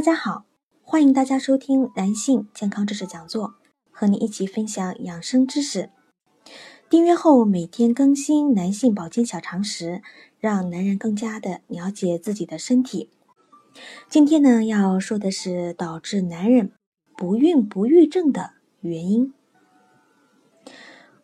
[0.00, 0.46] 大家好，
[0.80, 3.56] 欢迎大家收听男性健康知识讲座，
[3.90, 5.90] 和你一起分享养生知识。
[6.88, 10.00] 订阅后每天更新男性保健小常识，
[10.38, 13.10] 让男人更加的了解自己的身体。
[14.08, 16.72] 今天呢，要说的是导致男人
[17.14, 19.34] 不孕不育症的原因。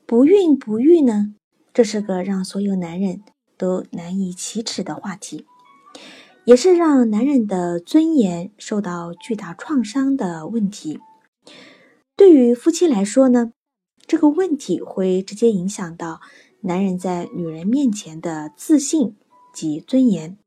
[0.04, 1.34] 不孕不育呢，
[1.72, 3.22] 这是个让所有男人
[3.56, 5.46] 都难以启齿的话题。
[6.46, 11.00] 也是让男人的尊严受到巨大创伤的问题。
[12.16, 13.50] 对于夫妻来说呢，
[14.06, 16.20] 这个问题会直接影响到
[16.60, 19.16] 男人在女人面前的自信
[19.52, 20.38] 及尊严。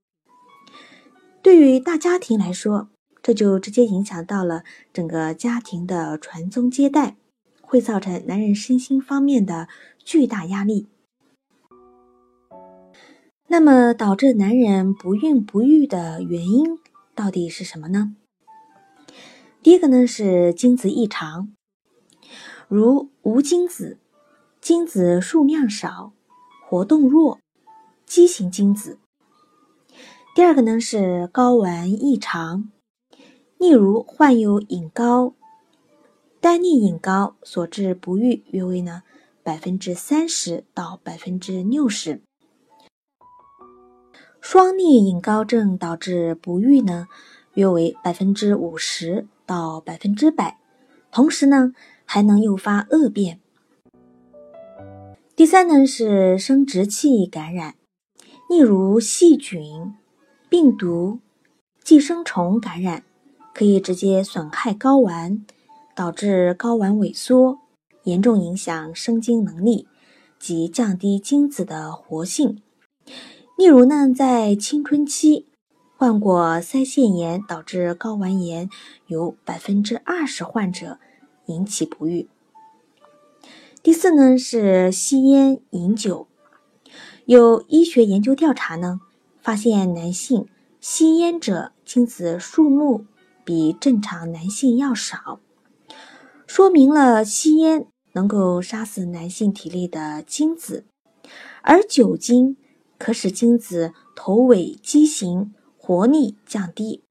[1.41, 2.87] 对于大家庭来说，
[3.21, 4.63] 这就直接影响到了
[4.93, 7.17] 整个家庭的传宗接代，
[7.59, 9.67] 会造成男人身心方面的
[10.05, 10.87] 巨大压力。
[13.51, 16.77] 那么，导致男人不孕不育的原因
[17.15, 18.15] 到底是什么呢？
[19.63, 21.51] 第一个呢是精子异常，
[22.67, 23.97] 如无精子、
[24.61, 26.13] 精子数量少、
[26.67, 27.39] 活动弱、
[28.05, 28.99] 畸形精子。
[30.35, 32.69] 第二个呢是睾丸异常，
[33.57, 35.33] 例如患有隐睾、
[36.39, 39.01] 单粒隐睾所致不育，约为呢
[39.41, 42.21] 百分之三十到百分之六十。
[44.51, 47.07] 双逆隐睾症导致不育呢，
[47.53, 50.57] 约为百分之五十到百分之百，
[51.11, 51.71] 同时呢
[52.03, 53.39] 还能诱发恶变。
[55.35, 57.75] 第三呢是生殖器感染，
[58.49, 59.93] 例如细菌、
[60.49, 61.19] 病毒、
[61.83, 63.03] 寄生虫感染，
[63.53, 65.45] 可以直接损害睾丸，
[65.95, 67.59] 导致睾丸萎缩，
[68.01, 69.87] 严重影响生精能力
[70.39, 72.63] 及降低精子的活性。
[73.59, 75.45] 例如呢，在青春期
[75.97, 78.69] 患过腮腺炎导致睾丸炎，
[79.07, 80.97] 有百分之二十患者
[81.47, 82.29] 引起不育。
[83.83, 86.29] 第四呢是吸烟饮酒，
[87.25, 89.01] 有医学研究调查呢，
[89.41, 90.47] 发现男性
[90.79, 93.07] 吸烟者精子数目
[93.43, 95.41] 比正常男性要少，
[96.47, 100.85] 说明了吸烟能够杀死男性体内的精子，
[101.61, 102.55] 而酒精。
[102.99, 107.01] 可使精子头尾畸形，活力降低，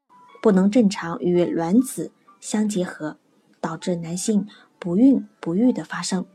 [0.42, 3.16] 不能正常与卵子相结合，
[3.60, 4.46] 导致男性
[4.78, 6.26] 不孕不育的发生。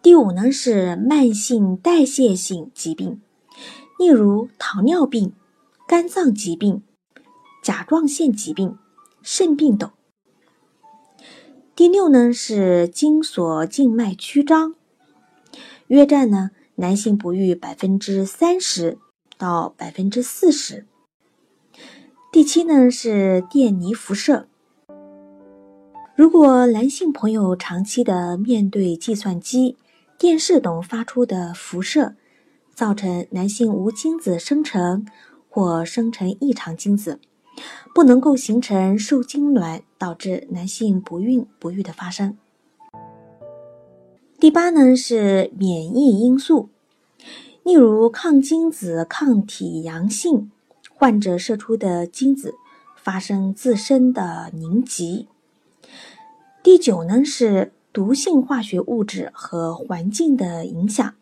[0.00, 3.20] 第五呢是慢性代谢性疾病，
[3.98, 5.32] 例如糖尿病、
[5.88, 6.82] 肝脏疾病、
[7.60, 8.78] 甲状腺疾病、
[9.20, 9.90] 肾病等。
[11.74, 14.76] 第六呢是精索静脉曲张，
[15.88, 16.52] 约占呢。
[16.76, 18.98] 男性不育百分之三十
[19.38, 20.86] 到百分之四十。
[22.32, 24.48] 第七呢是电离辐射。
[26.16, 29.76] 如果男性朋友长期的面对计算机、
[30.18, 32.14] 电视等发出的辐射，
[32.72, 35.06] 造成男性无精子生成
[35.48, 37.20] 或生成异常精子，
[37.94, 42.36] 不能够形成受精卵，导致男性不孕不育的发生。
[44.44, 46.68] 第八呢是免疫因素，
[47.62, 50.52] 例如抗精子抗体阳性，
[50.92, 52.54] 患者射出的精子
[52.94, 55.28] 发生自身的凝集。
[56.62, 61.14] 第九呢是毒性化学物质和环境的影响，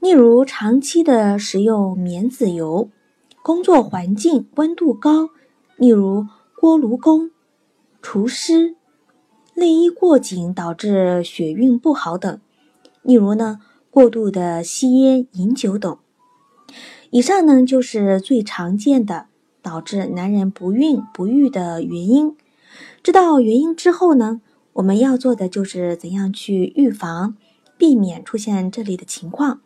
[0.00, 2.90] 例如长期的食用棉籽油，
[3.42, 5.30] 工作环境温度高，
[5.76, 6.26] 例如
[6.60, 7.30] 锅炉工、
[8.02, 8.74] 厨师。
[9.58, 12.40] 内衣过紧导致血运不好等，
[13.02, 13.58] 例如呢
[13.90, 15.98] 过度的吸烟、饮酒等。
[17.10, 19.26] 以上呢就是最常见的
[19.60, 22.36] 导致男人不孕不育的原因。
[23.02, 24.40] 知道原因之后呢，
[24.74, 27.34] 我们要做的就是怎样去预防，
[27.76, 29.60] 避免出现这类的情况。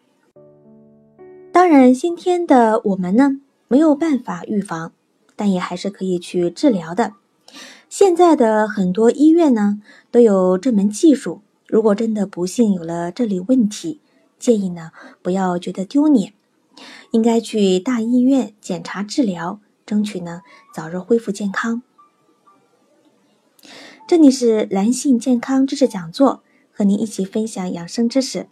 [1.53, 4.93] 当然，先天的我们呢没有办法预防，
[5.37, 7.13] 但也还是可以去治疗的。
[7.93, 11.43] 现在的很多医院呢都有这门技术。
[11.67, 14.01] 如果真的不幸有了这类问题，
[14.39, 16.33] 建议呢不要觉得丢脸，
[17.11, 20.41] 应该去大医院检查治疗，争取呢
[20.75, 21.83] 早日恢复健康。
[24.09, 26.43] 这里是男性健康知识讲座，
[26.73, 28.47] 和您一起分享养生知识。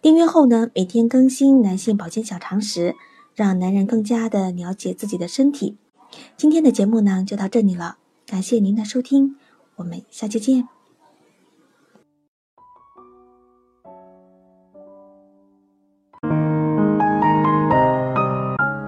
[0.00, 2.96] 订阅后呢，每天更新男性保健小常识，
[3.36, 5.76] 让男人更加的了解自己的身体。
[6.36, 7.98] 今天的节目呢就到这里了，
[8.32, 9.36] 感谢您的收听，
[9.76, 10.66] 我们下期见。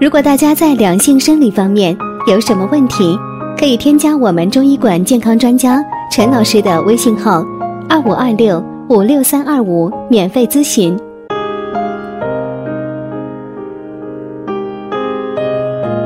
[0.01, 1.95] 如果大家在两性生理方面
[2.27, 3.15] 有什么问题，
[3.59, 7.45] 可以添加我们中医馆健康专家陈老师的微信号：
[7.87, 10.99] 二五二六五六三二五，免费咨询。